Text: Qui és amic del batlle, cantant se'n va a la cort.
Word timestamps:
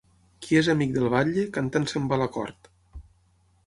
Qui 0.45 0.57
és 0.61 0.69
amic 0.73 0.95
del 0.95 1.11
batlle, 1.15 1.45
cantant 1.59 1.87
se'n 1.93 2.11
va 2.11 2.21
a 2.21 2.23
la 2.25 2.33
cort. 2.41 2.75